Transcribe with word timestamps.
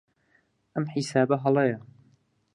ئەم 0.73 0.85
حیسابە 0.93 1.37
هەڵەیە. 1.43 1.77